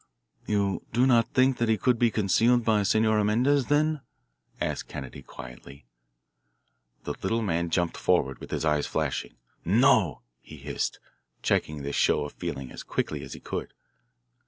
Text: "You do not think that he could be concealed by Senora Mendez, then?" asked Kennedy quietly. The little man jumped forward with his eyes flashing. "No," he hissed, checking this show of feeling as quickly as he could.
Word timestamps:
"You 0.47 0.81
do 0.91 1.05
not 1.05 1.31
think 1.31 1.57
that 1.59 1.69
he 1.69 1.77
could 1.77 1.99
be 1.99 2.09
concealed 2.09 2.65
by 2.65 2.81
Senora 2.81 3.23
Mendez, 3.23 3.67
then?" 3.67 4.01
asked 4.59 4.87
Kennedy 4.87 5.21
quietly. 5.21 5.85
The 7.03 7.13
little 7.21 7.43
man 7.43 7.69
jumped 7.69 7.97
forward 7.97 8.39
with 8.39 8.49
his 8.49 8.65
eyes 8.65 8.87
flashing. 8.87 9.35
"No," 9.63 10.23
he 10.41 10.57
hissed, 10.57 10.97
checking 11.43 11.83
this 11.83 11.95
show 11.95 12.25
of 12.25 12.33
feeling 12.33 12.71
as 12.71 12.81
quickly 12.81 13.21
as 13.21 13.33
he 13.33 13.39
could. 13.39 13.75